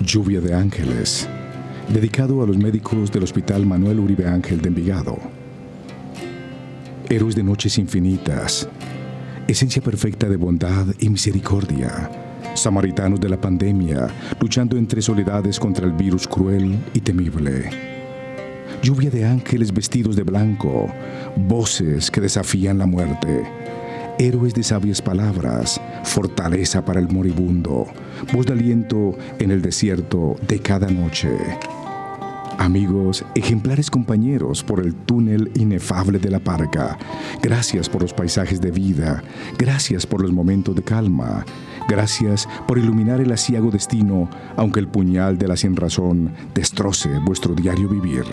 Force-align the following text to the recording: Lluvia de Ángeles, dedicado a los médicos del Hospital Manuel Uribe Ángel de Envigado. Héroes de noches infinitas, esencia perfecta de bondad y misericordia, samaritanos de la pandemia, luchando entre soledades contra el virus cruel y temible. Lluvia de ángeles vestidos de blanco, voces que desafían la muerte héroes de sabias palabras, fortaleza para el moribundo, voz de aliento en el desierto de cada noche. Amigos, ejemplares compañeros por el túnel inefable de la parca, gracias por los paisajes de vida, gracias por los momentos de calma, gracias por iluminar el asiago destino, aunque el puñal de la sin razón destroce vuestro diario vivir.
Lluvia 0.00 0.40
de 0.40 0.54
Ángeles, 0.54 1.28
dedicado 1.88 2.42
a 2.42 2.46
los 2.46 2.58
médicos 2.58 3.10
del 3.10 3.22
Hospital 3.22 3.64
Manuel 3.64 4.00
Uribe 4.00 4.26
Ángel 4.26 4.60
de 4.60 4.68
Envigado. 4.68 5.18
Héroes 7.08 7.34
de 7.34 7.42
noches 7.42 7.78
infinitas, 7.78 8.68
esencia 9.46 9.80
perfecta 9.80 10.28
de 10.28 10.36
bondad 10.36 10.86
y 10.98 11.08
misericordia, 11.08 12.10
samaritanos 12.54 13.20
de 13.20 13.28
la 13.28 13.40
pandemia, 13.40 14.08
luchando 14.40 14.76
entre 14.76 15.00
soledades 15.00 15.58
contra 15.58 15.86
el 15.86 15.92
virus 15.92 16.26
cruel 16.26 16.78
y 16.92 17.00
temible. 17.00 17.70
Lluvia 18.82 19.10
de 19.10 19.24
ángeles 19.24 19.72
vestidos 19.72 20.16
de 20.16 20.24
blanco, 20.24 20.88
voces 21.36 22.10
que 22.10 22.20
desafían 22.20 22.78
la 22.78 22.86
muerte 22.86 23.44
héroes 24.18 24.54
de 24.54 24.62
sabias 24.62 25.02
palabras, 25.02 25.80
fortaleza 26.04 26.84
para 26.84 27.00
el 27.00 27.08
moribundo, 27.08 27.86
voz 28.32 28.46
de 28.46 28.52
aliento 28.52 29.16
en 29.38 29.50
el 29.50 29.62
desierto 29.62 30.36
de 30.46 30.58
cada 30.60 30.88
noche. 30.88 31.30
Amigos, 32.58 33.24
ejemplares 33.34 33.90
compañeros 33.90 34.62
por 34.62 34.80
el 34.80 34.94
túnel 34.94 35.50
inefable 35.54 36.18
de 36.18 36.30
la 36.30 36.38
parca, 36.38 36.96
gracias 37.42 37.88
por 37.88 38.02
los 38.02 38.14
paisajes 38.14 38.60
de 38.60 38.70
vida, 38.70 39.24
gracias 39.58 40.06
por 40.06 40.22
los 40.22 40.32
momentos 40.32 40.74
de 40.74 40.82
calma, 40.82 41.44
gracias 41.88 42.48
por 42.68 42.78
iluminar 42.78 43.20
el 43.20 43.32
asiago 43.32 43.70
destino, 43.70 44.30
aunque 44.56 44.80
el 44.80 44.88
puñal 44.88 45.36
de 45.36 45.48
la 45.48 45.56
sin 45.56 45.74
razón 45.74 46.32
destroce 46.54 47.10
vuestro 47.24 47.54
diario 47.54 47.88
vivir. 47.88 48.24